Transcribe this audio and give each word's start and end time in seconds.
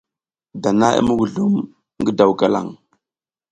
Dana 0.61 0.87
i 0.99 1.01
muguzlum 1.07 1.53
ngi 1.99 2.11
daw 2.17 2.31
galang. 2.39 2.69